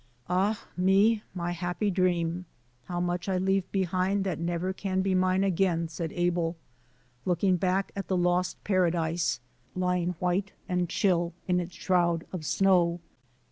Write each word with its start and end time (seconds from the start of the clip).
"Ah, 0.31 0.65
me! 0.75 1.21
my 1.35 1.51
happy 1.51 1.91
dream. 1.91 2.45
How 2.85 2.99
much 2.99 3.29
I 3.29 3.37
leave 3.37 3.71
behind 3.71 4.23
that 4.23 4.39
never 4.39 4.73
can 4.73 5.01
be 5.03 5.13
mine 5.13 5.43
again," 5.43 5.87
said 5.89 6.11
Abel, 6.13 6.55
looking 7.23 7.55
back 7.55 7.91
at 7.95 8.07
the 8.07 8.17
lost 8.17 8.63
Paradise, 8.63 9.41
lying 9.75 10.15
white 10.17 10.53
and 10.67 10.89
chill 10.89 11.33
in 11.47 11.59
its 11.59 11.75
shroud 11.75 12.25
of 12.33 12.43
snow. 12.47 12.99